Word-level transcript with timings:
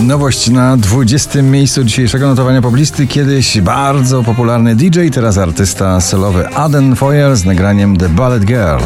Nowość 0.00 0.50
na 0.50 0.76
20. 0.76 1.42
miejscu 1.42 1.84
dzisiejszego 1.84 2.26
notowania 2.26 2.62
poblisty. 2.62 3.06
Kiedyś 3.06 3.60
bardzo 3.60 4.22
popularny 4.22 4.76
DJ, 4.76 5.08
teraz 5.12 5.38
artysta 5.38 6.00
solowy 6.00 6.48
Aden 6.48 6.96
Foyer 6.96 7.36
z 7.36 7.44
nagraniem 7.44 7.96
The 7.96 8.08
Ballet 8.08 8.44
Girl. 8.44 8.82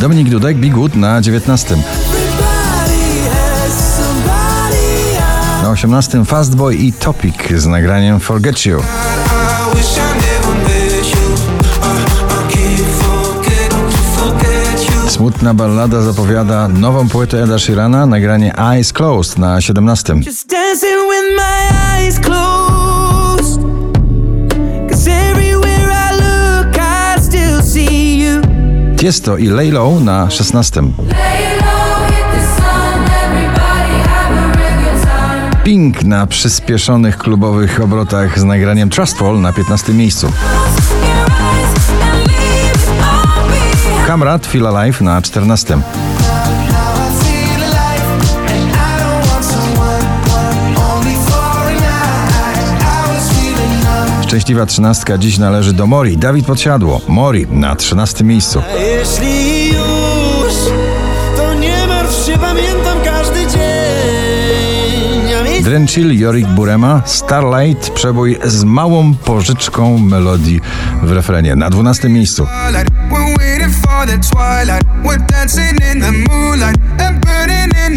Dominik 0.00 0.28
Dudek, 0.28 0.70
Good 0.70 0.96
na 0.96 1.20
19. 1.20 1.76
Na 5.62 5.70
18. 5.70 6.24
Fastboy 6.24 6.74
i 6.74 6.92
Topic 6.92 7.34
z 7.56 7.66
nagraniem 7.66 8.20
Forget 8.20 8.66
You. 8.66 8.82
Smutna 15.14 15.54
ballada 15.54 16.02
zapowiada 16.02 16.68
nową 16.68 17.08
płytę 17.08 17.42
Eda 17.42 17.58
Sheerana, 17.58 18.06
nagranie 18.06 18.54
Eyes 18.58 18.92
Closed 18.92 19.38
na 19.38 19.60
17. 19.60 20.14
Just 20.14 20.50
dancing 20.50 21.00
with 21.10 21.36
my 21.36 21.76
eyes 21.96 22.18
closed. 22.18 23.62
Cause 24.90 25.10
everywhere 25.10 25.90
I 25.90 26.14
look, 26.14 26.76
I 26.76 27.22
still 27.22 27.62
see 27.62 28.18
you. 28.18 28.40
Tiesto 28.96 29.36
i 29.38 29.48
Lay 29.48 29.70
Low 29.70 30.00
na 30.00 30.30
16. 30.30 30.82
Pink 35.64 36.02
na 36.02 36.26
przyspieszonych 36.26 37.18
klubowych 37.18 37.80
obrotach 37.80 38.38
z 38.38 38.44
nagraniem 38.44 38.90
Trustful 38.90 39.40
na 39.40 39.52
15 39.52 39.92
miejscu. 39.92 40.32
Kamrat 44.14 44.46
Feel 44.46 44.66
Alive 44.66 45.00
na 45.00 45.22
14. 45.22 45.78
Szczęśliwa 54.22 54.66
trzynastka 54.66 55.18
dziś 55.18 55.38
należy 55.38 55.72
do 55.72 55.86
Mori. 55.86 56.16
Dawid 56.16 56.46
Podsiadło. 56.46 57.00
Mori 57.08 57.46
na 57.50 57.76
13 57.76 58.24
miejscu. 58.24 58.62
A 58.74 58.76
jeśli 58.76 59.68
już, 59.68 60.54
to 61.36 61.54
nie 61.54 61.86
martw 61.86 62.26
się, 62.26 62.38
pamiętam 62.38 62.98
każdy 63.04 63.46
dzień. 63.46 63.64
Mi 65.58 65.64
Drenchill, 65.64 66.18
Jorik 66.18 66.46
Burema, 66.46 67.02
Starlight, 67.04 67.90
przebój 67.90 68.38
z 68.44 68.64
małą 68.64 69.14
pożyczką 69.14 69.98
melodii 69.98 70.60
w 71.02 71.12
refrenie 71.12 71.56
na 71.56 71.70
12 71.70 72.08
miejscu. 72.08 72.46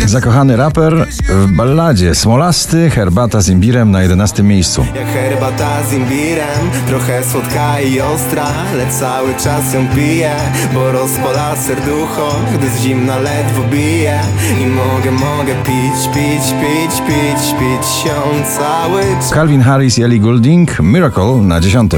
Zakochany 0.06 0.58
raper 0.58 1.08
w 1.30 1.52
balladzie 1.52 2.16
Smolasty, 2.16 2.90
herbata 2.90 3.42
z 3.42 3.50
imbirem 3.50 3.92
na 3.92 4.02
11 4.02 4.44
miejscu. 4.44 4.86
Jak 4.96 5.08
herbata 5.08 5.84
z 5.90 5.94
imbirem, 5.94 6.72
trochę 6.88 7.24
słodka 7.24 7.82
i 7.82 8.02
ostra 8.02 8.46
Lecz 8.78 8.94
cały 8.94 9.36
czas 9.36 9.74
ją 9.74 9.88
piję, 9.96 10.36
bo 10.74 10.92
rozpala 10.92 11.56
serducho 11.56 12.36
Gdy 12.56 12.70
z 12.70 12.82
zimna 12.82 13.18
ledwo 13.18 13.64
bije 13.72 14.20
I 14.62 14.66
mogę, 14.66 15.12
mogę 15.12 15.56
pić, 15.64 16.08
pić, 16.14 16.44
pić, 16.44 17.02
pić, 17.08 17.52
pić 17.60 17.88
się 18.04 18.44
cały 18.58 19.02
czas 19.02 19.30
Calvin 19.30 19.62
Harris 19.62 19.98
i 19.98 20.04
Ellie 20.04 20.20
Goulding, 20.20 20.80
Miracle 20.80 21.36
na 21.42 21.60
10. 21.62 21.92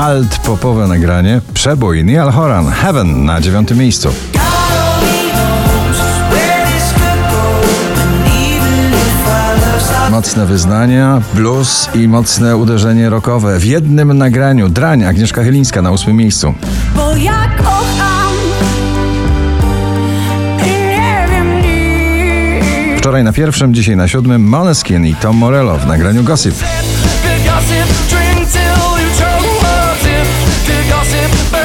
Alt 0.00 0.38
popowe 0.38 0.86
nagranie, 0.86 1.40
przebój 1.54 2.04
Neil 2.04 2.30
Horan, 2.30 2.70
Heaven 2.70 3.24
na 3.24 3.40
9 3.40 3.70
miejscu. 3.70 4.08
Mocne 10.10 10.46
wyznania, 10.46 11.22
blues 11.34 11.88
i 11.94 12.08
mocne 12.08 12.56
uderzenie 12.56 13.10
rockowe 13.10 13.58
w 13.58 13.64
jednym 13.64 14.18
nagraniu. 14.18 14.68
Drań 14.68 15.04
Agnieszka 15.04 15.42
Chylińska 15.42 15.82
na 15.82 15.90
8 15.90 16.16
miejscu. 16.16 16.54
Bo 16.96 17.16
ja 17.16 17.50
kocham. 17.56 18.32
Wczoraj 22.98 23.24
na 23.24 23.32
pierwszym, 23.32 23.74
dzisiaj 23.74 23.96
na 23.96 24.08
siódmym 24.08 24.48
Måneskin 24.48 25.06
i 25.06 25.14
Tom 25.14 25.36
Morello 25.36 25.78
w 25.78 25.86
nagraniu 25.86 26.24
gossip. 26.24 26.54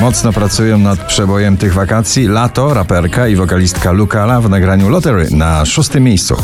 Mocno 0.01 0.33
pracują 0.33 0.77
nad 0.77 0.99
przebojem 1.07 1.57
tych 1.57 1.73
wakacji 1.73 2.27
Lato, 2.27 2.73
raperka 2.73 3.27
i 3.27 3.35
wokalistka 3.35 3.91
Lukala 3.91 4.41
w 4.41 4.49
nagraniu 4.49 4.89
Lottery 4.89 5.27
na 5.31 5.65
szóstym 5.65 6.03
miejscu. 6.03 6.35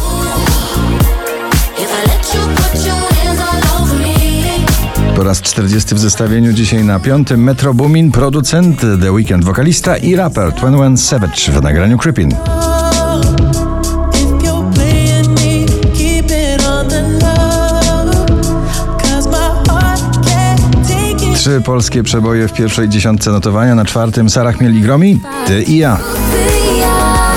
Po 5.15 5.23
raz 5.23 5.41
40 5.41 5.95
w 5.95 5.99
zestawieniu 5.99 6.53
dzisiaj 6.53 6.83
na 6.83 6.99
piątym 6.99 7.43
Metro 7.43 7.73
Boomin, 7.73 8.11
producent 8.11 8.81
The 9.01 9.11
Weekend, 9.11 9.43
wokalista 9.43 9.97
i 9.97 10.15
raper 10.15 10.51
21 10.51 10.97
Savage 10.97 11.51
w 11.51 11.61
nagraniu 11.61 11.97
Creepin. 11.97 12.35
Trzy 21.41 21.61
polskie 21.61 22.03
przeboje 22.03 22.47
w 22.47 22.53
pierwszej 22.53 22.89
dziesiątce 22.89 23.31
notowania, 23.31 23.75
na 23.75 23.85
czwartym 23.85 24.29
Sarah 24.29 24.57
Chmiel 24.57 24.77
i 24.77 24.81
Gromi, 24.81 25.19
Ty 25.47 25.63
i 25.63 25.77
ja. 25.77 25.97
Ty 26.31 26.37
i 26.75 26.79
ja, 26.79 27.35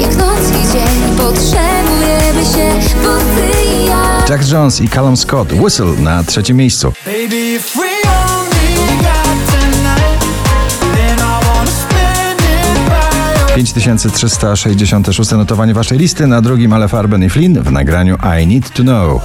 jak 0.00 0.16
noc 0.16 0.50
i 0.50 0.72
dzień, 0.72 1.16
potrzebujemy 1.16 2.44
się, 2.44 2.80
bo 3.02 3.16
ty 3.16 3.68
i 3.68 3.86
ja. 3.86 4.24
Jack 4.28 4.52
Jones 4.52 4.80
i 4.80 4.88
Callum 4.88 5.16
Scott, 5.16 5.52
Whistle 5.52 5.92
na 6.02 6.24
trzecim 6.24 6.56
miejscu. 6.56 6.92
Baby, 7.04 7.60
spend 11.68 12.40
it 12.40 12.88
by 12.88 13.38
your 13.38 13.54
5366 13.54 15.30
notowanie 15.30 15.74
waszej 15.74 15.98
listy, 15.98 16.26
na 16.26 16.40
drugim 16.40 16.72
Ale 16.72 16.88
Farben 16.88 17.24
i 17.24 17.30
Flynn 17.30 17.62
w 17.62 17.72
nagraniu 17.72 18.16
I 18.42 18.46
Need 18.46 18.70
To 18.70 18.82
Know. 18.82 19.22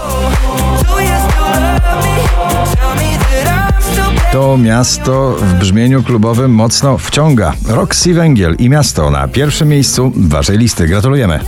To 4.31 4.57
miasto 4.57 5.35
w 5.41 5.53
brzmieniu 5.53 6.03
klubowym 6.03 6.51
mocno 6.51 6.97
wciąga. 6.97 7.53
Roxy 7.67 8.13
Węgiel 8.13 8.55
i 8.59 8.69
miasto 8.69 9.11
na 9.11 9.27
pierwszym 9.27 9.67
miejscu 9.67 10.11
waszej 10.15 10.57
listy. 10.57 10.87
Gratulujemy. 10.87 11.39